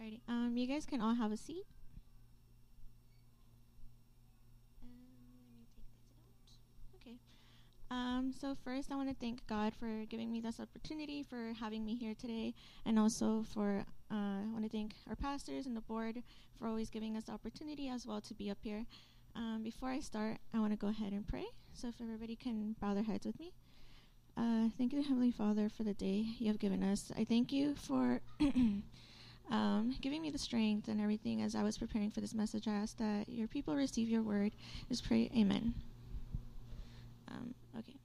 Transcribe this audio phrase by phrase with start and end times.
[0.00, 0.20] Alrighty.
[0.28, 1.64] Um, you guys can all have a seat.
[4.82, 5.66] Um,
[6.96, 7.16] Okay.
[7.90, 11.84] Um, so first, I want to thank God for giving me this opportunity, for having
[11.84, 12.54] me here today,
[12.86, 16.22] and also for uh, I want to thank our pastors and the board
[16.58, 18.86] for always giving us the opportunity as well to be up here.
[19.36, 21.46] Um, before I start, I want to go ahead and pray.
[21.74, 23.52] So if everybody can bow their heads with me.
[24.36, 27.12] Uh, thank you, Heavenly Father, for the day you have given us.
[27.16, 28.20] I thank you for
[29.50, 32.68] um, giving me the strength and everything as I was preparing for this message.
[32.68, 34.52] I ask that your people receive your word.
[34.88, 35.74] Just pray, Amen.
[37.28, 37.96] Um, okay.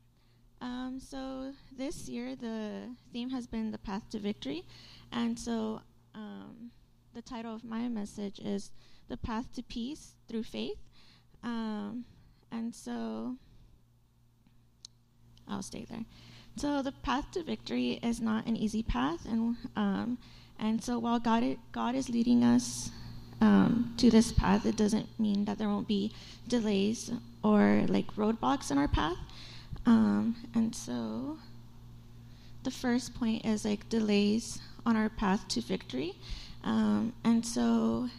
[0.62, 4.64] Um, so this year, the theme has been the path to victory.
[5.12, 5.82] And so
[6.14, 6.72] um,
[7.14, 8.72] the title of my message is
[9.08, 10.78] The Path to Peace Through Faith.
[11.44, 12.06] Um,
[12.52, 13.36] and so
[15.48, 16.06] I'll stay there.
[16.58, 20.18] So the path to victory is not an easy path, and um,
[20.60, 22.90] and so while God God is leading us
[23.42, 26.12] um, to this path, it doesn't mean that there won't be
[26.48, 27.12] delays
[27.44, 29.18] or like roadblocks in our path.
[29.86, 31.38] Um, and so
[32.64, 36.14] the first point is like delays on our path to victory,
[36.64, 38.10] um, and so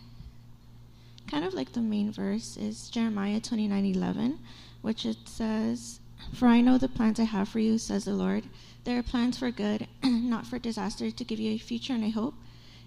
[1.29, 4.39] kind of like the main verse is Jeremiah twenty nine eleven,
[4.83, 5.99] which it says,
[6.35, 8.45] For I know the plans I have for you, says the Lord.
[8.85, 12.11] They are plans for good, not for disaster, to give you a future and a
[12.11, 12.35] hope.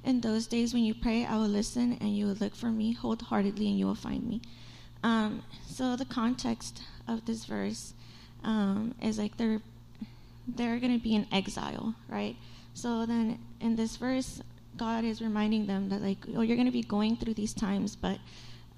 [0.04, 2.94] In those days when you pray, I will listen and you will look for me
[2.94, 4.42] wholeheartedly and you will find me.
[5.04, 7.94] Um, so the context of this verse
[8.44, 9.62] um, is like they're
[10.56, 12.36] they're going to be in exile, right?
[12.74, 14.42] So then in this verse,
[14.78, 17.96] God is reminding them that like, oh, you're going to be going through these times,
[17.96, 18.20] but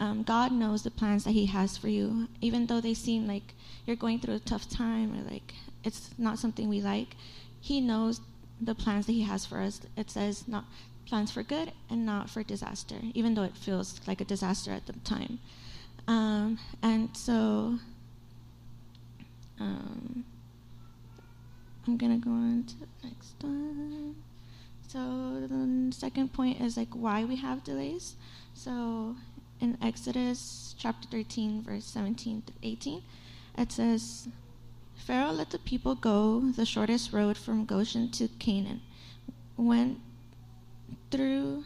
[0.01, 3.53] um, God knows the plans that He has for you, even though they seem like
[3.85, 7.15] you're going through a tough time or like it's not something we like.
[7.59, 8.19] He knows
[8.59, 9.79] the plans that He has for us.
[9.95, 10.65] It says not
[11.05, 14.87] plans for good and not for disaster, even though it feels like a disaster at
[14.87, 15.37] the time.
[16.07, 17.77] Um, and so
[19.59, 20.25] um,
[21.85, 24.15] I'm gonna go on to the next one.
[24.87, 28.15] So the second point is like why we have delays.
[28.55, 29.15] So
[29.61, 33.03] in Exodus chapter 13, verse 17 to 18,
[33.57, 34.27] it says,
[34.95, 38.81] Pharaoh let the people go the shortest road from Goshen to Canaan,
[39.57, 39.99] went
[41.11, 41.65] through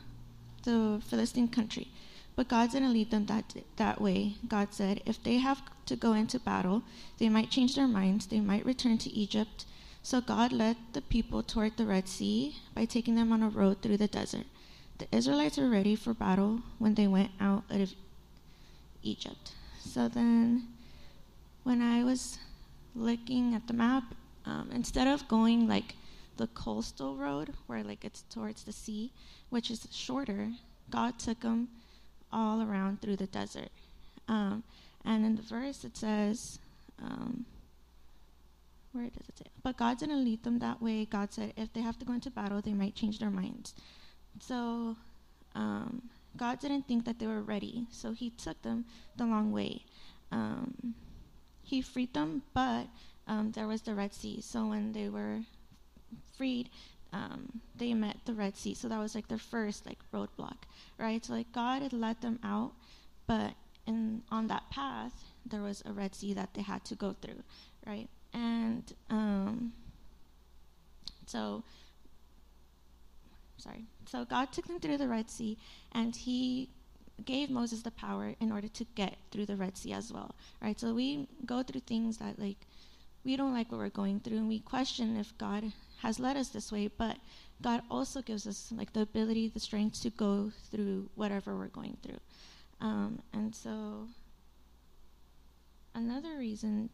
[0.63, 1.87] the Philistine country.
[2.35, 4.35] But God didn't lead them that, that way.
[4.47, 6.83] God said, if they have to go into battle,
[7.17, 9.65] they might change their minds, they might return to Egypt.
[10.03, 13.81] So God led the people toward the Red Sea by taking them on a road
[13.81, 14.45] through the desert.
[14.97, 17.93] The Israelites were ready for battle when they went out of
[19.03, 19.53] Egypt.
[19.79, 20.67] So then,
[21.63, 22.37] when I was
[22.95, 24.03] looking at the map,
[24.45, 25.95] um, instead of going like
[26.37, 29.11] the coastal road where like it's towards the sea,
[29.49, 30.51] which is shorter,
[30.89, 31.69] God took them
[32.31, 33.69] all around through the desert.
[34.27, 34.63] Um,
[35.03, 36.59] and in the verse it says,
[37.01, 37.45] um,
[38.91, 39.45] where does it say?
[39.63, 41.05] But God didn't lead them that way.
[41.05, 43.73] God said if they have to go into battle, they might change their minds.
[44.39, 44.95] So
[45.55, 46.01] um,
[46.37, 48.85] God didn't think that they were ready, so He took them
[49.17, 49.83] the long way.
[50.31, 50.95] Um,
[51.65, 52.87] he freed them, but
[53.27, 54.39] um, there was the Red Sea.
[54.41, 55.39] So when they were
[56.37, 56.69] freed,
[57.11, 58.75] um, they met the Red Sea.
[58.75, 60.57] So that was like their first like roadblock,
[60.97, 61.25] right?
[61.25, 62.73] So like God had let them out,
[63.25, 63.53] but
[63.87, 65.13] in on that path
[65.45, 67.41] there was a Red Sea that they had to go through,
[67.85, 68.07] right?
[68.33, 69.73] And um,
[71.25, 71.63] so
[73.57, 73.85] sorry.
[74.05, 75.57] So God took them through the Red Sea,
[75.91, 76.69] and He
[77.23, 80.79] gave Moses the power in order to get through the Red Sea as well, right?
[80.79, 82.57] So we go through things that like
[83.23, 85.71] we don't like what we're going through, and we question if God
[86.01, 87.17] has led us this way, but
[87.61, 91.97] God also gives us like the ability, the strength to go through whatever we're going
[92.03, 92.19] through.
[92.81, 94.09] Um, and so
[95.95, 96.89] another reason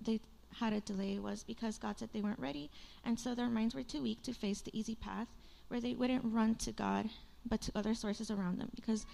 [0.00, 0.20] they
[0.58, 2.70] had a delay was because God said they weren't ready,
[3.04, 5.28] and so their minds were too weak to face the easy path
[5.68, 7.08] where they wouldn't run to God
[7.48, 9.06] but to other sources around them because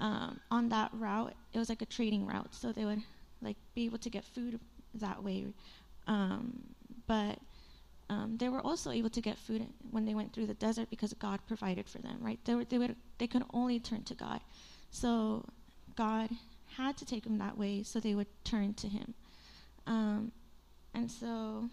[0.00, 3.02] um, on that route it was like a trading route so they would
[3.42, 4.58] like be able to get food
[4.94, 5.46] that way.
[6.06, 6.62] Um,
[7.06, 7.38] but
[8.10, 11.12] um, they were also able to get food when they went through the desert because
[11.14, 12.38] God provided for them right?
[12.44, 14.40] They, were, they, would, they could only turn to God.
[14.90, 15.44] So
[15.96, 16.30] God
[16.76, 19.14] had to take them that way so they would turn to him.
[19.86, 20.32] Um,
[20.94, 21.68] and so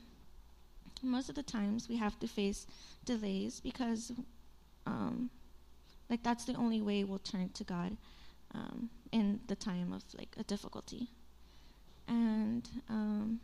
[1.01, 2.67] most of the times we have to face
[3.05, 4.11] delays because
[4.85, 5.29] um,
[6.09, 7.97] like that's the only way we'll turn to god
[8.53, 11.09] um, in the time of like a difficulty
[12.07, 13.39] and um,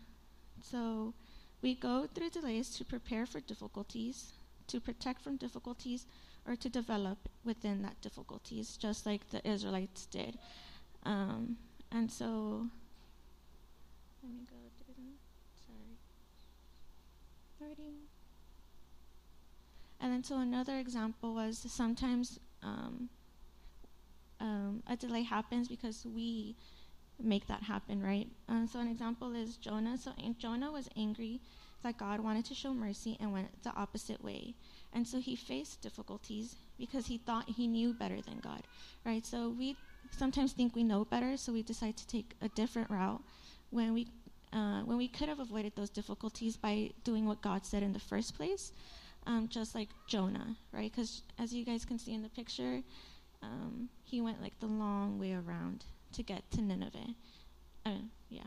[0.62, 1.13] so
[1.62, 4.33] we go through delays to prepare for difficulties
[4.71, 6.06] to protect from difficulties
[6.48, 10.38] or to develop within that difficulties, just like the Israelites did.
[11.03, 11.57] Um,
[11.92, 12.68] and so,
[14.24, 15.13] let me go through them.
[15.68, 15.98] Sorry.
[17.61, 18.07] Already.
[19.99, 23.09] And then, so another example was sometimes um,
[24.39, 26.55] um, a delay happens because we
[27.21, 28.27] make that happen, right?
[28.49, 29.97] Um, so an example is Jonah.
[29.97, 31.39] So Jonah was angry
[31.83, 34.55] that God wanted to show mercy and went the opposite way.
[34.93, 38.63] And so he faced difficulties because he thought he knew better than God,
[39.05, 39.25] right?
[39.25, 39.75] So we
[40.09, 43.21] sometimes think we know better, so we decide to take a different route
[43.69, 44.07] when we
[44.53, 48.00] uh, when we could have avoided those difficulties by doing what God said in the
[48.00, 48.71] first place,
[49.25, 50.92] um, just like Jonah, right?
[50.92, 52.81] Because as you guys can see in the picture,
[53.42, 57.15] um, he went like the long way around to get to Nineveh.
[57.86, 57.92] Uh,
[58.30, 58.42] yeah,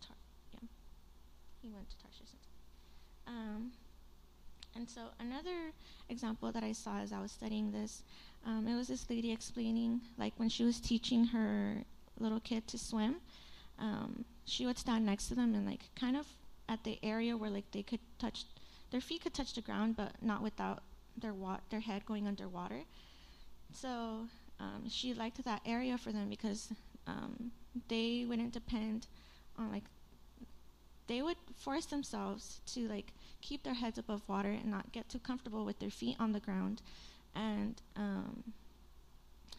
[0.00, 0.16] Tar-
[0.52, 0.68] yeah,
[1.62, 2.34] he went to Tarshish.
[3.26, 3.72] Um,
[4.74, 5.72] and so another
[6.08, 8.02] example that I saw as I was studying this,
[8.46, 11.84] um, it was this lady explaining, like when she was teaching her
[12.18, 13.16] little kid to swim,
[13.78, 16.26] um, she would stand next to them and like kind of
[16.68, 18.44] at the area where like they could touch,
[18.90, 20.82] their feet could touch the ground, but not without
[21.16, 22.82] their wa- their head going underwater.
[23.72, 24.26] So
[24.60, 26.72] um, she liked that area for them because
[27.06, 27.50] um,
[27.88, 29.06] they wouldn't depend
[29.58, 29.84] on like
[31.06, 35.18] they would force themselves to like keep their heads above water and not get too
[35.18, 36.80] comfortable with their feet on the ground
[37.34, 38.52] and um,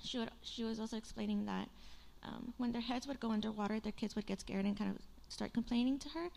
[0.03, 1.69] she would she was also explaining that
[2.23, 4.97] um, when their heads would go underwater their kids would get scared and kind of
[5.29, 6.27] start complaining to her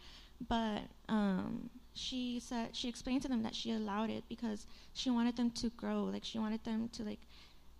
[0.49, 5.37] but um, she said she explained to them that she allowed it because she wanted
[5.37, 7.21] them to grow like she wanted them to like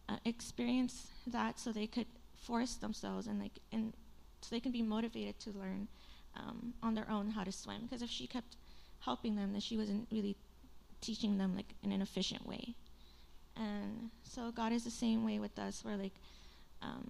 [0.09, 2.07] uh, experience that so they could
[2.37, 3.93] force themselves and like and
[4.41, 5.89] so they can be motivated to learn
[6.37, 7.83] um, on their own how to swim.
[7.83, 8.57] Because if she kept
[9.01, 10.37] helping them, then she wasn't really
[11.01, 12.75] teaching them like in an efficient way.
[13.57, 16.13] And so God is the same way with us, where like
[16.83, 17.09] um,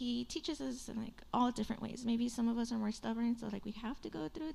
[0.00, 2.04] He teaches us in like all different ways.
[2.06, 4.54] Maybe some of us are more stubborn, so like we have to go through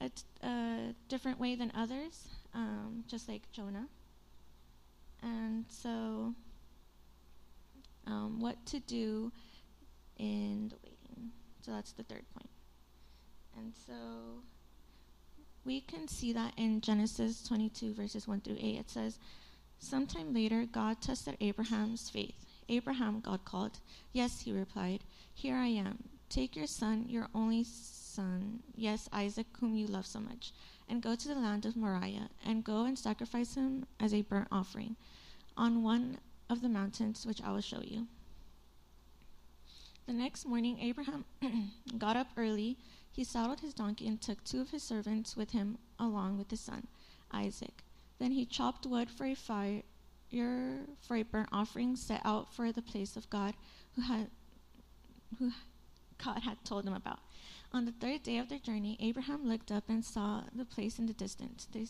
[0.00, 0.10] a,
[0.44, 3.86] a different way than others, um, just like Jonah.
[5.22, 6.34] And so,
[8.08, 9.30] um, what to do
[10.18, 11.30] in the waiting.
[11.60, 12.50] So that's the third point.
[13.56, 13.94] And so
[15.64, 18.76] we can see that in Genesis 22, verses 1 through 8.
[18.80, 19.20] It says,
[19.78, 22.53] Sometime later, God tested Abraham's faith.
[22.68, 23.78] Abraham, God called.
[24.12, 26.04] Yes, he replied, Here I am.
[26.28, 30.52] Take your son, your only son, yes, Isaac, whom you love so much,
[30.88, 34.48] and go to the land of Moriah, and go and sacrifice him as a burnt
[34.50, 34.96] offering
[35.56, 36.18] on one
[36.50, 38.06] of the mountains which I will show you.
[40.06, 41.24] The next morning, Abraham
[41.98, 42.78] got up early
[43.14, 46.58] he saddled his donkey and took two of his servants with him along with his
[46.58, 46.88] son,
[47.30, 47.84] Isaac.
[48.18, 49.82] Then he chopped wood for a fire
[51.00, 53.54] for a burnt offering set out for the place of God
[53.94, 54.28] who had
[55.38, 55.52] who
[56.24, 57.20] God had told him about.
[57.72, 61.06] On the third day of their journey, Abraham looked up and saw the place in
[61.06, 61.66] the distance.
[61.72, 61.86] They,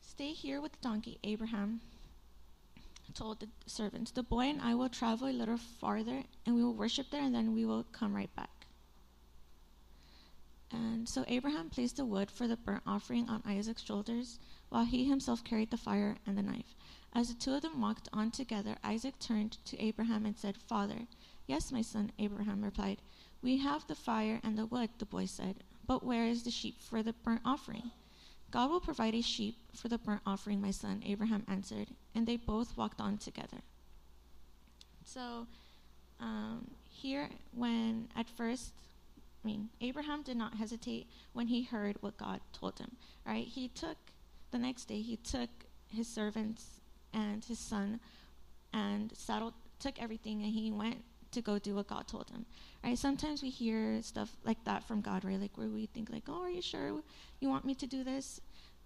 [0.00, 1.80] Stay here with the donkey, Abraham
[3.14, 4.10] told the servants.
[4.10, 7.34] The boy and I will travel a little farther, and we will worship there, and
[7.34, 8.66] then we will come right back.
[10.72, 14.38] And so Abraham placed the wood for the burnt offering on Isaac's shoulders,
[14.68, 16.74] while he himself carried the fire and the knife.
[17.12, 21.06] As the two of them walked on together, Isaac turned to Abraham and said, Father.
[21.46, 22.98] Yes, my son, Abraham replied.
[23.42, 26.80] We have the fire and the wood, the boy said, but where is the sheep
[26.80, 27.90] for the burnt offering?
[28.52, 32.36] God will provide a sheep for the burnt offering, my son, Abraham answered, and they
[32.36, 33.58] both walked on together.
[35.04, 35.46] So,
[36.20, 38.72] um, here, when at first
[39.42, 43.46] I mean, Abraham did not hesitate when he heard what God told him, right?
[43.46, 43.96] He took,
[44.50, 45.48] the next day, he took
[45.88, 46.79] his servants
[47.12, 48.00] and his son
[48.72, 50.98] and saddled, took everything, and he went
[51.32, 52.44] to go do what God told him,
[52.82, 52.98] right?
[52.98, 55.40] Sometimes we hear stuff like that from God, right?
[55.40, 57.02] Like where we think, like, oh, are you sure
[57.40, 58.40] you want me to do this?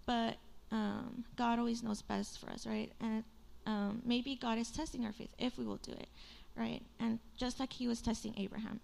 [0.06, 0.36] But
[0.70, 2.92] um, God always knows best for us, right?
[3.00, 3.24] And
[3.66, 6.08] um, maybe God is testing our faith if we will do it,
[6.56, 6.82] right?
[7.00, 8.80] And just like He was testing Abraham.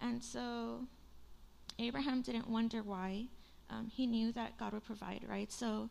[0.00, 0.80] And so
[1.78, 3.26] Abraham didn't wonder why.
[3.70, 5.50] Um, he knew that God would provide, right?
[5.52, 5.90] So,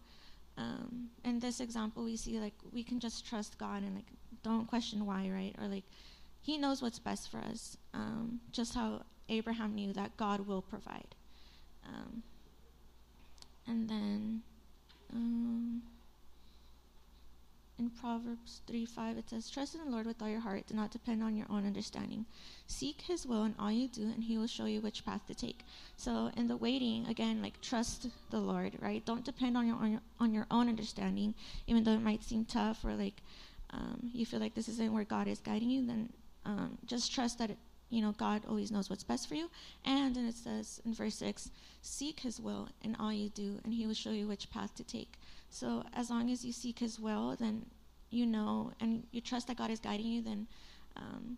[0.59, 4.11] um, in this example, we see like we can just trust God and like
[4.43, 5.55] don't question why, right?
[5.59, 5.85] Or like
[6.41, 7.77] He knows what's best for us.
[7.93, 11.15] Um, just how Abraham knew that God will provide.
[11.87, 12.23] Um,
[13.65, 14.41] and then,
[15.13, 15.81] um,
[17.89, 20.91] Proverbs 3 5, it says, Trust in the Lord with all your heart, do not
[20.91, 22.25] depend on your own understanding.
[22.67, 25.35] Seek his will in all you do, and he will show you which path to
[25.35, 25.65] take.
[25.97, 29.05] So, in the waiting, again, like trust the Lord, right?
[29.05, 31.33] Don't depend on your, on your, on your own understanding,
[31.67, 33.21] even though it might seem tough or like
[33.71, 36.09] um, you feel like this isn't where God is guiding you, then
[36.45, 37.57] um, just trust that, it,
[37.89, 39.49] you know, God always knows what's best for you.
[39.85, 43.73] And then it says in verse 6, Seek his will in all you do, and
[43.73, 45.19] he will show you which path to take.
[45.49, 47.65] So as long as you seek His will, then
[48.09, 50.47] you know and you trust that God is guiding you, then
[50.95, 51.37] um,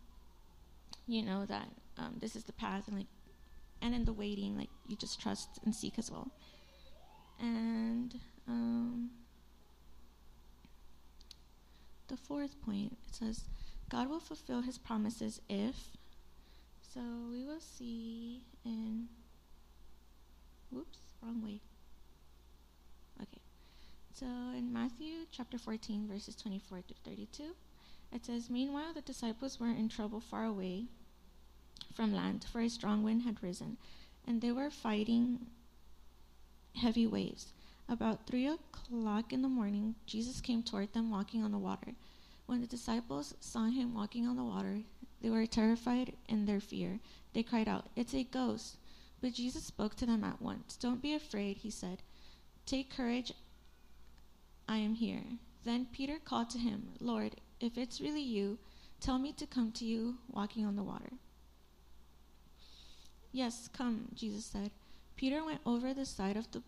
[1.08, 3.08] you know that um, this is the path, and like,
[3.82, 6.32] and in the waiting, like you just trust and seek as well.
[7.40, 9.10] And um,
[12.08, 13.46] the fourth point it says,
[13.90, 15.76] God will fulfill His promises if.
[16.94, 17.02] So
[17.32, 19.08] we will see in.
[20.70, 21.60] Whoops, wrong way.
[24.14, 27.56] So in Matthew chapter 14, verses 24 to 32,
[28.12, 30.88] it says, Meanwhile, the disciples were in trouble far away
[31.94, 33.78] from land, for a strong wind had risen,
[34.28, 35.48] and they were fighting
[36.76, 37.54] heavy waves.
[37.88, 41.94] About three o'clock in the morning, Jesus came toward them walking on the water.
[42.48, 44.82] When the disciples saw him walking on the water,
[45.22, 47.00] they were terrified in their fear.
[47.34, 48.76] They cried out, It's a ghost!
[49.22, 50.76] But Jesus spoke to them at once.
[50.76, 52.02] Don't be afraid, he said.
[52.66, 53.34] Take courage,
[54.72, 55.24] I am here.
[55.66, 58.58] Then Peter called to him, Lord, if it's really you,
[59.02, 61.12] tell me to come to you walking on the water.
[63.34, 64.72] Yes, come, Jesus said.
[65.18, 66.64] Peter went over the side of the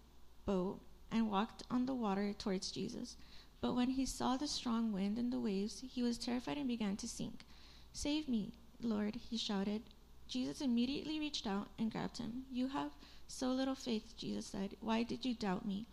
[0.45, 0.81] boat
[1.13, 3.15] and walked on the water towards Jesus.
[3.61, 6.97] But when he saw the strong wind and the waves, he was terrified and began
[6.97, 7.45] to sink.
[7.93, 9.81] Save me, Lord, he shouted.
[10.27, 12.43] Jesus immediately reached out and grabbed him.
[12.51, 12.91] You have
[13.29, 14.75] so little faith, Jesus said.
[14.81, 15.85] Why did you doubt me?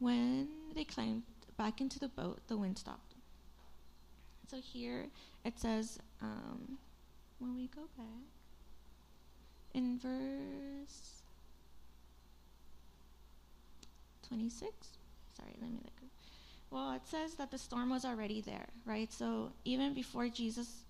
[0.00, 1.22] When they climbed
[1.56, 3.14] back into the boat, the wind stopped.
[4.48, 5.06] So here
[5.44, 6.78] it says, um,
[7.38, 8.06] when we go back,
[9.74, 11.22] in verse
[14.28, 14.70] 26,
[15.36, 15.92] sorry, let me look.
[16.70, 19.12] Well, it says that the storm was already there, right?
[19.12, 20.84] So even before Jesus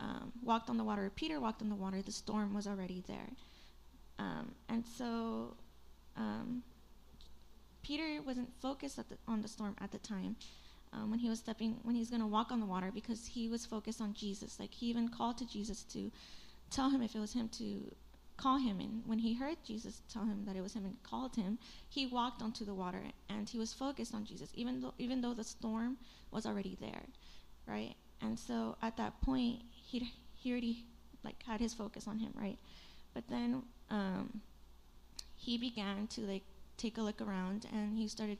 [0.00, 3.30] um, walked on the water, Peter walked on the water, the storm was already there.
[4.18, 5.56] Um, and so
[6.16, 6.62] um,
[7.84, 10.34] Peter wasn't focused the, on the storm at the time
[10.92, 13.26] um, when he was stepping, when he was going to walk on the water because
[13.26, 14.58] he was focused on Jesus.
[14.58, 16.10] Like he even called to Jesus to
[16.70, 17.94] tell him if it was him to
[18.36, 18.80] call him.
[18.80, 22.06] And when he heard Jesus tell him that it was him and called him, he
[22.06, 25.44] walked onto the water and he was focused on Jesus, even though even though the
[25.44, 25.98] storm
[26.30, 27.04] was already there,
[27.66, 27.94] right?
[28.20, 30.86] And so at that point, he he already
[31.22, 32.58] like had his focus on him, right?
[33.12, 34.40] But then um,
[35.36, 36.42] he began to like
[36.76, 38.38] take a look around and he started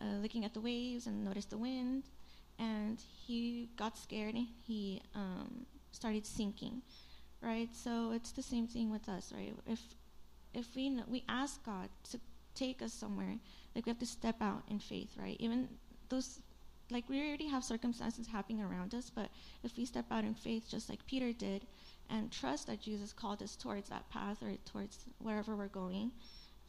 [0.00, 2.04] uh, looking at the waves and noticed the wind
[2.58, 6.82] and he got scared and he um, started sinking
[7.42, 7.70] right?
[7.74, 9.54] So it's the same thing with us right?
[9.66, 9.80] If
[10.52, 12.18] if we know, we ask god to
[12.54, 13.36] take us somewhere
[13.74, 15.36] like we have to step out in faith right?
[15.38, 15.68] Even
[16.08, 16.40] those
[16.90, 19.28] like we already have circumstances happening around us but
[19.62, 21.66] if we step out in faith just like peter did
[22.10, 26.10] and trust that jesus called us towards that path or towards wherever we're going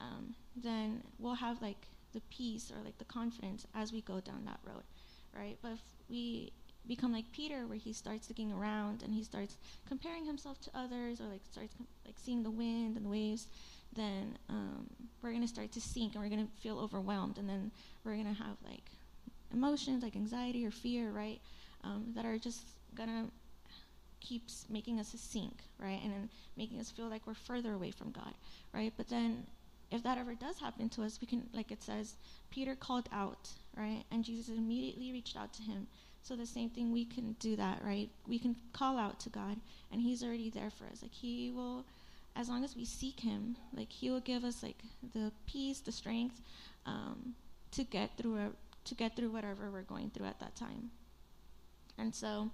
[0.01, 4.43] um, then we'll have like the peace or like the confidence as we go down
[4.45, 4.83] that road,
[5.37, 5.57] right?
[5.61, 5.79] But if
[6.09, 6.51] we
[6.87, 11.21] become like Peter, where he starts looking around and he starts comparing himself to others,
[11.21, 13.47] or like starts com- like seeing the wind and the waves,
[13.95, 14.87] then um,
[15.21, 17.71] we're gonna start to sink and we're gonna feel overwhelmed, and then
[18.03, 18.91] we're gonna have like
[19.53, 21.39] emotions like anxiety or fear, right?
[21.83, 23.27] Um, that are just gonna
[24.19, 25.99] keeps making us sink, right?
[26.03, 28.33] And then making us feel like we're further away from God,
[28.73, 28.93] right?
[28.95, 29.45] But then
[29.91, 32.15] if that ever does happen to us, we can, like it says,
[32.49, 34.03] Peter called out, right?
[34.11, 35.87] And Jesus immediately reached out to him.
[36.23, 38.09] So the same thing, we can do that, right?
[38.27, 39.57] We can call out to God,
[39.91, 41.01] and He's already there for us.
[41.01, 41.85] Like He will,
[42.35, 44.77] as long as we seek Him, like He will give us like
[45.13, 46.39] the peace, the strength,
[46.85, 47.33] um,
[47.71, 48.49] to get through a,
[48.85, 50.91] to get through whatever we're going through at that time.
[51.97, 52.51] And so,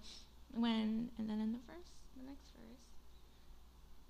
[0.53, 2.51] when and then in the verse, the next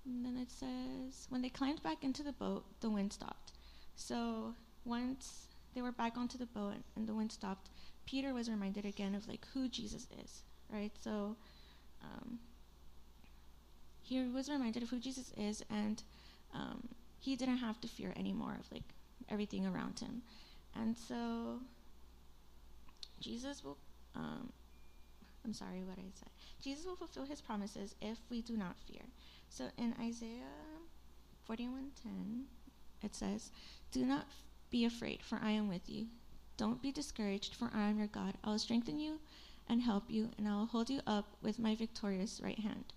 [0.04, 3.52] and then it says, when they climbed back into the boat, the wind stopped.
[3.96, 7.68] So once they were back onto the boat and the wind stopped,
[8.06, 10.92] Peter was reminded again of like who Jesus is, right?
[11.00, 11.36] So
[12.02, 12.38] um,
[14.02, 16.02] he was reminded of who Jesus is, and
[16.54, 16.88] um,
[17.20, 18.94] he didn't have to fear anymore of like
[19.28, 20.22] everything around him.
[20.74, 21.60] And so
[23.20, 23.76] Jesus will,
[24.14, 24.50] um,
[25.44, 26.30] I'm sorry what I said.
[26.62, 29.02] Jesus will fulfill his promises if we do not fear.
[29.48, 30.82] So in Isaiah
[31.48, 32.46] 41:10,
[33.02, 33.50] it says,
[33.90, 34.26] "Do not
[34.70, 36.08] be afraid, for I am with you.
[36.56, 38.36] Don't be discouraged, for I am your God.
[38.44, 39.20] I will strengthen you
[39.68, 42.92] and help you, and I will hold you up with my victorious right hand.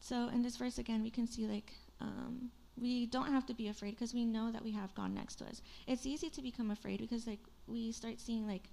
[0.00, 3.68] So in this verse again, we can see like um, we don't have to be
[3.68, 5.62] afraid because we know that we have God next to us.
[5.86, 8.68] It's easy to become afraid because like we start seeing like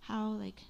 [0.00, 0.60] how like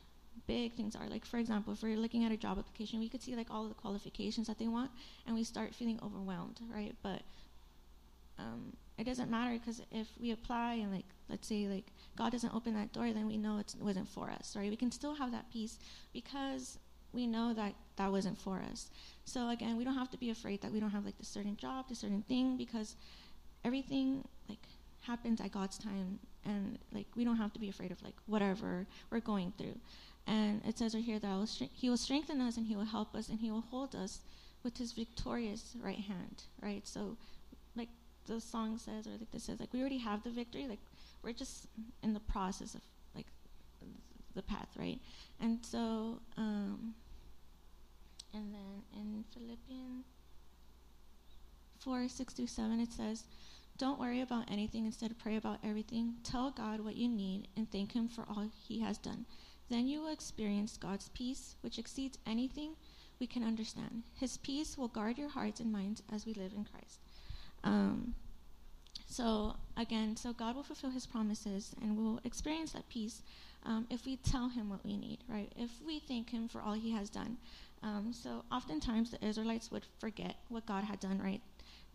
[0.47, 1.09] big things are.
[1.09, 3.69] Like for example, if we're looking at a job application, we could see like all
[3.69, 4.91] the qualifications that they want,
[5.27, 6.95] and we start feeling overwhelmed, right?
[7.03, 7.23] But
[8.39, 11.87] um, it doesn't matter because if we apply and like let's say like
[12.17, 14.71] God doesn't open that door, then we know it wasn't for us, right?
[14.71, 15.79] We can still have that peace
[16.13, 16.79] because
[17.13, 18.91] we know that that wasn't for us.
[19.25, 21.57] So again, we don't have to be afraid that we don't have like the certain
[21.57, 22.97] job, the certain thing, because
[23.65, 24.25] everything
[25.07, 28.87] happens at God's time, and like we don't have to be afraid of like whatever
[29.11, 29.79] we're going through.
[30.27, 33.15] And it says right here that will He will strengthen us and He will help
[33.15, 34.21] us and He will hold us
[34.63, 36.87] with His victorious right hand, right?
[36.87, 37.17] So,
[37.77, 37.89] like
[38.27, 40.67] the song says, or like this says, like we already have the victory.
[40.69, 40.81] Like
[41.23, 41.67] we're just
[42.03, 42.81] in the process of
[43.15, 43.27] like
[44.35, 44.99] the path, right?
[45.41, 46.21] And so.
[46.37, 46.95] um
[48.35, 50.05] and then in Philippians
[51.79, 53.25] 4 6 through 7, it says,
[53.77, 56.15] Don't worry about anything, instead, pray about everything.
[56.23, 59.27] Tell God what you need and thank Him for all He has done.
[59.69, 62.77] Then you will experience God's peace, which exceeds anything
[63.19, 64.05] we can understand.
[64.15, 67.01] His peace will guard your hearts and minds as we live in Christ.
[67.65, 68.15] Um,
[69.07, 73.23] so, again, so God will fulfill His promises and we'll experience that peace
[73.65, 75.53] um, if we tell Him what we need, right?
[75.57, 77.39] If we thank Him for all He has done.
[77.83, 81.41] Um, so oftentimes the Israelites would forget what God had done, right?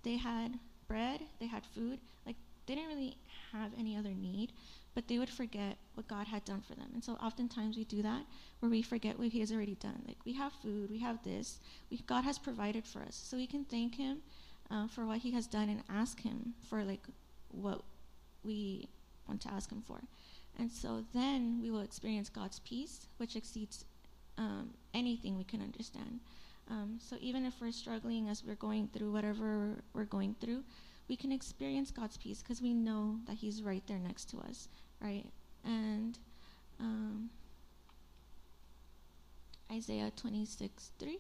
[0.03, 0.59] They had
[0.89, 3.15] bread, they had food, like they didn't really
[3.53, 4.51] have any other need,
[4.93, 6.89] but they would forget what God had done for them.
[6.93, 8.23] And so oftentimes we do that
[8.59, 10.01] where we forget what He has already done.
[10.05, 13.15] Like we have food, we have this, we, God has provided for us.
[13.15, 14.17] So we can thank Him
[14.69, 17.05] uh, for what He has done and ask Him for like
[17.51, 17.81] what
[18.43, 18.89] we
[19.27, 20.01] want to ask Him for.
[20.57, 23.85] And so then we will experience God's peace, which exceeds
[24.37, 26.19] um, anything we can understand.
[26.69, 30.63] Um, so even if we're struggling as we're going through whatever we're going through,
[31.07, 34.67] we can experience God's peace because we know that He's right there next to us,
[35.01, 35.25] right?
[35.65, 36.17] And
[36.79, 37.29] um,
[39.71, 41.19] Isaiah 26 3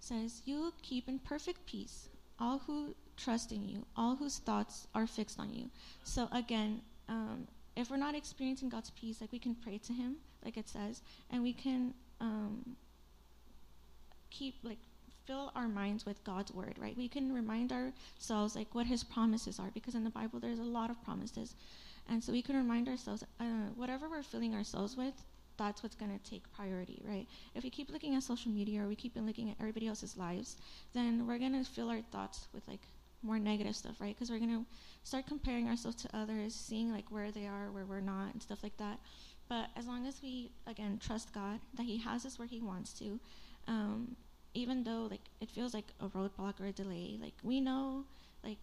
[0.00, 4.88] says, You will keep in perfect peace all who trust in you, all whose thoughts
[4.94, 5.70] are fixed on you.
[6.02, 10.16] So again, um, if we're not experiencing God's peace, like we can pray to Him,
[10.44, 12.76] like it says, and we can um,
[14.32, 14.78] keep like
[15.26, 16.96] fill our minds with God's word, right?
[16.96, 20.64] We can remind ourselves like what His promises are, because in the Bible there's a
[20.64, 21.54] lot of promises,
[22.08, 25.14] and so we can remind ourselves uh, whatever we're filling ourselves with,
[25.56, 27.26] that's what's going to take priority, right?
[27.54, 30.56] If we keep looking at social media or we keep looking at everybody else's lives,
[30.92, 32.80] then we're going to fill our thoughts with like
[33.22, 34.14] more negative stuff, right?
[34.14, 34.64] Because we're going to
[35.04, 38.62] start comparing ourselves to others, seeing like where they are, where we're not, and stuff
[38.62, 38.98] like that.
[39.48, 42.92] But as long as we, again, trust God that He has us where He wants
[42.94, 43.20] to,
[43.68, 44.16] um,
[44.54, 48.04] even though like it feels like a roadblock or a delay, like we know,
[48.44, 48.58] like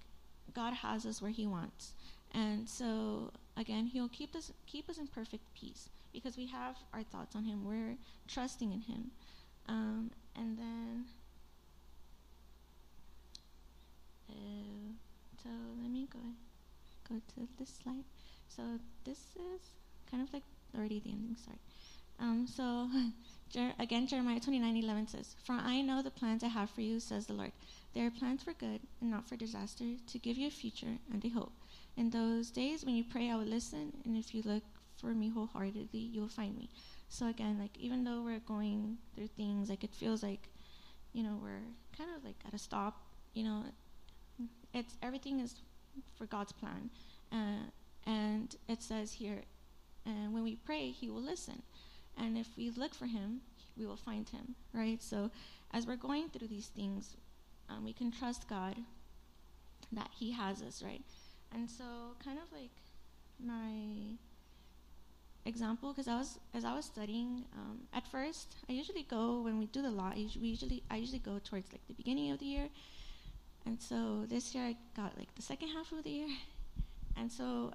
[0.53, 1.93] God has us where He wants,
[2.31, 7.03] and so again, He'll keep us keep us in perfect peace because we have our
[7.03, 7.65] thoughts on Him.
[7.65, 7.97] We're
[8.27, 9.11] trusting in Him,
[9.67, 11.05] um, and then.
[14.29, 14.93] Uh,
[15.41, 15.49] so
[15.81, 16.19] let me go
[17.07, 18.03] go to this slide.
[18.47, 18.61] So
[19.03, 19.61] this is
[20.09, 20.43] kind of like
[20.77, 21.57] already the ending, sorry.
[22.19, 22.89] Um, so,
[23.79, 27.27] again, Jeremiah 29 11 says, For I know the plans I have for you, says
[27.27, 27.51] the Lord.
[27.93, 31.23] They are plans for good and not for disaster, to give you a future and
[31.23, 31.53] a hope.
[31.97, 34.63] In those days when you pray, I will listen, and if you look
[34.97, 36.69] for me wholeheartedly, you will find me.
[37.07, 40.49] So, again, like, even though we're going through things, like, it feels like,
[41.13, 41.63] you know, we're
[41.97, 43.01] kind of like at a stop,
[43.33, 43.63] you know,
[44.73, 45.55] it's everything is
[46.17, 46.89] for God's plan.
[47.31, 47.69] Uh,
[48.05, 49.41] and it says here,
[50.05, 51.61] and when we pray, He will listen.
[52.19, 53.41] And if we look for Him,
[53.77, 55.01] we will find Him, right?
[55.01, 55.31] So
[55.71, 57.15] as we're going through these things,
[57.69, 58.75] um, we can trust God
[59.91, 61.03] that He has us, right?
[61.53, 61.83] And so,
[62.23, 62.71] kind of like
[63.43, 64.17] my
[65.45, 69.57] example, because I was as I was studying, um, at first I usually go when
[69.57, 70.11] we do the law.
[70.15, 72.69] we usually I usually go towards like the beginning of the year,
[73.65, 76.27] and so this year I got like the second half of the year,
[77.17, 77.73] and so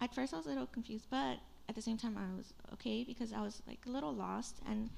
[0.00, 1.38] at first I was a little confused, but
[1.68, 4.90] at the same time I was okay because I was like a little lost and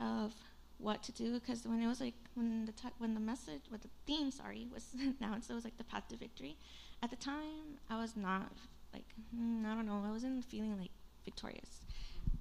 [0.00, 0.32] of
[0.78, 3.88] what to do because when it was like when the when the message what the
[4.06, 4.86] theme sorry was
[5.20, 6.56] announced it was like the path to victory.
[7.02, 8.52] At the time I was not
[8.92, 9.04] like
[9.36, 10.90] mm, I don't know I wasn't feeling like
[11.24, 11.80] victorious.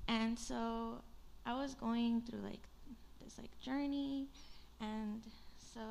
[0.07, 1.01] And so
[1.45, 2.61] I was going through like
[3.23, 4.27] this like journey
[4.79, 5.21] and
[5.73, 5.81] so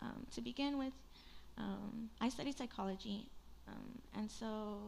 [0.00, 0.92] um, to begin with
[1.58, 3.28] um, I studied psychology
[3.68, 4.78] um, and so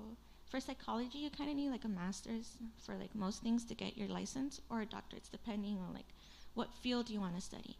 [0.49, 3.97] for psychology, you kind of need like a master's for like most things to get
[3.97, 6.07] your license or a doctorate, depending on like
[6.55, 7.77] what field you want to study.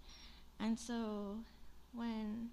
[0.61, 1.39] And so
[1.95, 2.51] when,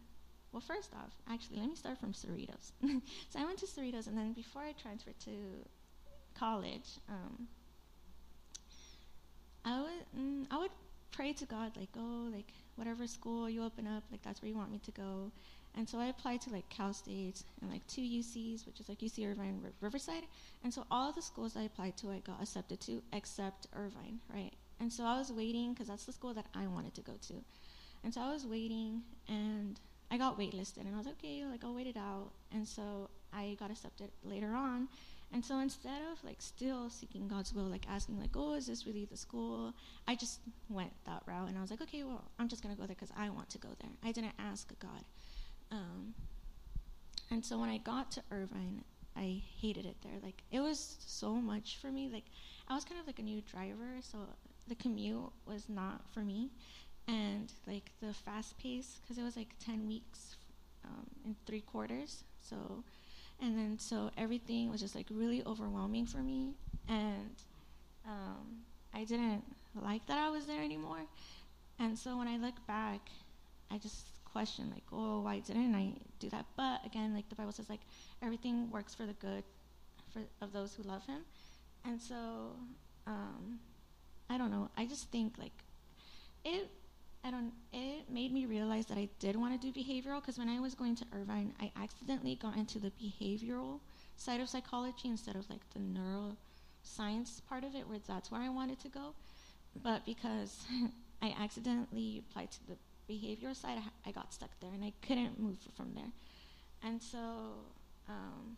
[0.52, 2.72] well, first off, actually, let me start from Cerritos.
[3.30, 5.32] so I went to Cerritos, and then before I transferred to
[6.38, 7.48] college, um,
[9.66, 10.72] I would mm, I would
[11.12, 14.56] pray to God like, oh, like whatever school you open up, like that's where you
[14.56, 15.32] want me to go.
[15.78, 19.00] And so I applied to like Cal State and like two UCs, which is like
[19.00, 20.24] UC Irvine, R- Riverside.
[20.64, 24.54] And so all the schools I applied to, I got accepted to, except Irvine, right?
[24.80, 27.34] And so I was waiting because that's the school that I wanted to go to.
[28.04, 29.80] And so I was waiting, and
[30.12, 32.32] I got waitlisted, and I was like, okay, like I'll wait it out.
[32.52, 34.88] And so I got accepted later on.
[35.34, 38.86] And so instead of like still seeking God's will, like asking like, oh, is this
[38.86, 39.74] really the school?
[40.08, 42.86] I just went that route, and I was like, okay, well, I'm just gonna go
[42.86, 43.92] there because I want to go there.
[44.04, 45.04] I didn't ask God.
[45.76, 46.14] Um,
[47.32, 48.84] and so when I got to Irvine,
[49.16, 50.14] I hated it there.
[50.24, 52.10] Like it was so much for me.
[52.12, 52.26] Like
[52.68, 54.20] I was kind of like a new driver, so
[54.68, 56.50] the commute was not for me,
[57.08, 60.38] and like the fast pace because it was like ten weeks
[60.86, 62.24] um, in three quarters.
[62.42, 62.84] So,
[63.42, 66.54] and then so everything was just like really overwhelming for me,
[66.88, 67.36] and
[68.08, 69.44] um, I didn't
[69.82, 71.06] like that I was there anymore.
[71.80, 73.10] And so when I look back,
[73.70, 76.46] I just question like, oh, why didn't I do that?
[76.58, 77.80] But again, like the Bible says, like
[78.22, 79.44] everything works for the good
[80.12, 81.22] for of those who love Him,
[81.86, 82.18] and so
[83.08, 83.60] um,
[84.30, 84.70] I don't know.
[84.78, 85.58] I just think like
[86.44, 86.70] it.
[87.24, 87.54] I don't.
[87.72, 90.76] It made me realize that I did want to do behavioral because when I was
[90.76, 93.80] going to Irvine, I accidentally got into the behavioral
[94.18, 98.50] side of psychology instead of like the neuroscience part of it, where that's where I
[98.50, 99.14] wanted to go.
[99.82, 100.66] But because
[101.22, 102.76] I accidentally applied to the
[103.10, 106.12] behavioral side, I, got stuck there and I couldn't move from there.
[106.84, 107.20] And so,
[108.10, 108.58] um,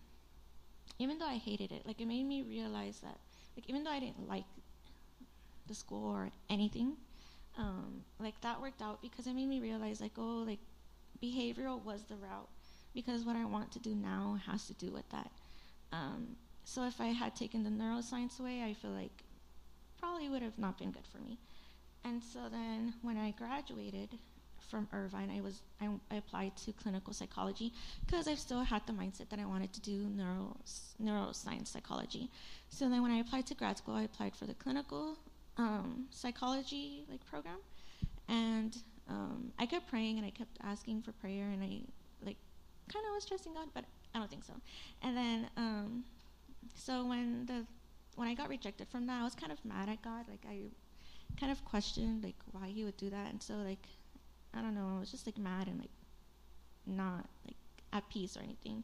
[0.99, 3.17] even though I hated it, like it made me realize that,
[3.55, 4.45] like even though I didn't like
[5.67, 6.93] the school or anything,
[7.57, 10.59] um, like that worked out because it made me realize like oh like
[11.23, 12.47] behavioral was the route
[12.93, 15.31] because what I want to do now has to do with that.
[15.91, 19.23] Um, so if I had taken the neuroscience way, I feel like
[19.99, 21.37] probably would have not been good for me.
[22.03, 24.09] And so then when I graduated
[24.69, 27.73] from Irvine, I was I, I applied to clinical psychology
[28.05, 30.57] because I still had the mindset that I wanted to do neuro
[31.01, 32.29] neuroscience psychology.
[32.69, 35.17] So then when I applied to grad school, I applied for the clinical
[35.57, 37.59] um, psychology like program,
[38.27, 38.77] and
[39.09, 41.81] um, I kept praying and I kept asking for prayer and I
[42.25, 42.37] like
[42.91, 44.53] kind of was trusting God, but I don't think so.
[45.01, 46.03] And then um,
[46.75, 47.65] so when the
[48.15, 50.25] when I got rejected from that, I was kind of mad at God.
[50.27, 50.63] Like I
[51.39, 53.85] kind of questioned like why He would do that, and so like
[54.57, 55.91] I don't know, I was just like mad and like
[56.85, 57.55] not like
[57.93, 58.83] at peace or anything.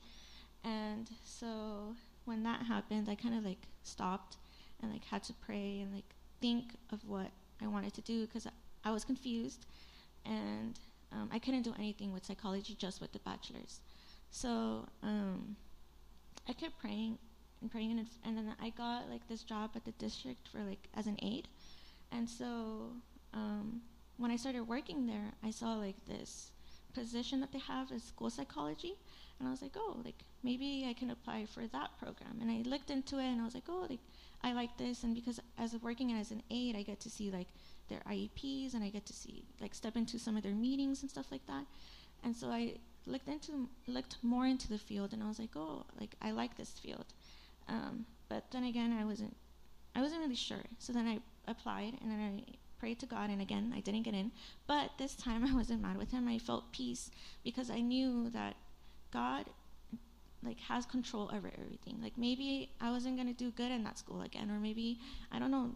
[0.63, 4.37] And so when that happened, I kind of like stopped
[4.81, 7.31] and like had to pray and like think of what
[7.61, 8.47] I wanted to do because
[8.85, 9.65] I, was confused
[10.25, 10.77] and
[11.11, 13.79] um, I couldn't do anything with psychology just with the bachelor's.
[14.29, 15.55] So um,
[16.47, 17.17] I kept praying
[17.61, 20.89] and praying and, and then I got like this job at the district for like
[20.95, 21.47] as an aide.
[22.11, 22.91] And so
[23.33, 23.81] um,
[24.17, 26.51] when I started working there, I saw like this
[26.93, 28.93] position that they have as school psychology,
[29.39, 32.37] and I was like, oh, like maybe I can apply for that program.
[32.41, 33.99] And I looked into it, and I was like, oh, like
[34.43, 37.31] I like this, and because as of working as an aide, I get to see
[37.31, 37.47] like
[37.89, 41.09] their IEPs, and I get to see like step into some of their meetings and
[41.09, 41.65] stuff like that.
[42.23, 45.85] And so I looked into looked more into the field, and I was like, oh,
[45.99, 47.05] like I like this field.
[47.67, 49.35] Um, but then again, I wasn't
[49.95, 50.63] I wasn't really sure.
[50.79, 52.43] So then I applied, and then I
[52.83, 54.29] prayed to God, and again, I didn't get in.
[54.67, 56.27] But this time, I wasn't mad with him.
[56.27, 57.09] I felt peace
[57.41, 58.57] because I knew that
[59.13, 59.45] God
[60.45, 61.99] like has control over everything.
[62.03, 64.99] Like maybe I wasn't gonna do good in that school again, or maybe
[65.31, 65.71] I don't know.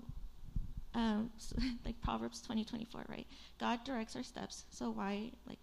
[0.96, 1.32] Um,
[1.86, 3.28] like Proverbs twenty twenty four, right?
[3.58, 5.60] God directs our steps, so why like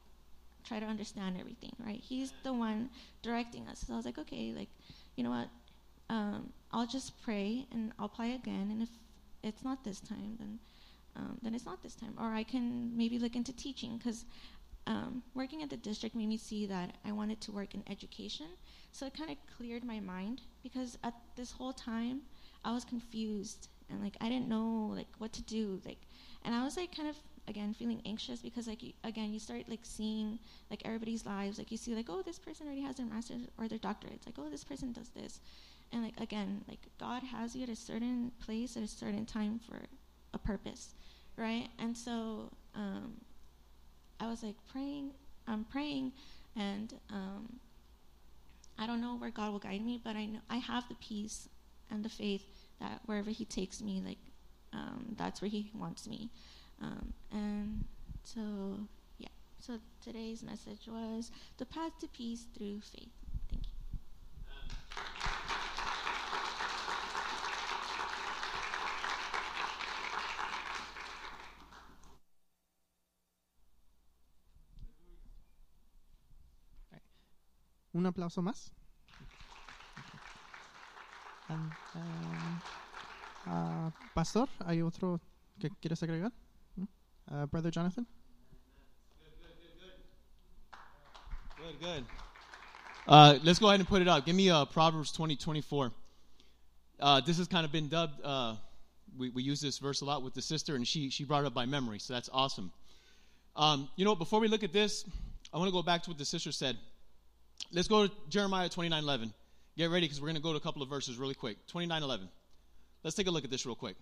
[0.67, 2.01] try to understand everything, right?
[2.03, 2.89] He's the one
[3.21, 3.85] directing us.
[3.87, 4.71] So I was like, okay, like
[5.17, 5.49] you know what?
[6.09, 8.89] Um, I'll just pray and I'll apply again, and if
[9.43, 10.59] it's not this time, then
[11.17, 12.15] um, then it's not this time.
[12.19, 14.25] Or I can maybe look into teaching because
[14.87, 18.47] um, working at the district made me see that I wanted to work in education.
[18.93, 22.23] So it kind of cleared my mind because at this whole time
[22.65, 25.99] I was confused and like I didn't know like what to do like
[26.45, 27.17] and I was like kind of
[27.49, 30.39] again feeling anxious because like again you start like seeing
[30.71, 33.69] like everybody's lives like you see like oh this person already has their master's or
[33.69, 35.41] their doctorate it's like oh this person does this
[35.93, 39.59] and like again like God has you at a certain place at a certain time
[39.59, 39.81] for
[40.35, 40.95] a purpose
[41.37, 41.69] right?
[41.79, 43.15] And so um,
[44.21, 45.11] I was like praying,
[45.47, 46.13] I'm praying,
[46.57, 47.59] and um,
[48.79, 51.49] I don't know where God will guide me, but I know I have the peace
[51.91, 52.45] and the faith
[52.81, 54.19] that wherever He takes me, like
[54.73, 56.31] um, that's where He wants me.
[56.83, 57.85] Um, and
[58.25, 58.41] so,
[59.19, 59.29] yeah.
[59.61, 63.11] So today's message was the path to peace through faith.
[63.51, 63.71] Thank you.
[77.95, 78.71] Un aplauso más.
[81.49, 82.63] And, um,
[83.47, 85.21] uh, Pastor, ¿hay otro
[85.61, 86.33] que quieres agregar?
[87.31, 88.07] Uh, Brother Jonathan?
[91.57, 92.05] Good, good.
[93.07, 94.27] Uh, let's go ahead and put it up.
[94.27, 95.93] Give me uh, Proverbs 20, 24.
[97.01, 98.57] Uh, this has kind of been dubbed, uh,
[99.17, 101.47] we, we use this verse a lot with the sister, and she, she brought it
[101.47, 102.73] up by memory, so that's awesome.
[103.57, 105.05] Um, you know, before we look at this,
[105.53, 106.77] I want to go back to what the sister said.
[107.73, 109.35] Let's go to Jeremiah 29, 11.
[109.77, 111.67] Get ready because we're going to go to a couple of verses really quick.
[111.67, 112.29] 29, 11.
[113.03, 113.97] Let's take a look at this real quick.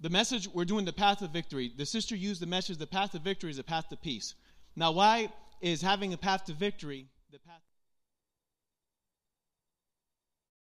[0.00, 1.72] The message, we're doing the path of victory.
[1.74, 4.34] The sister used the message, the path of victory is the path to peace.
[4.76, 5.32] Now, why
[5.62, 7.62] is having a path to victory the path?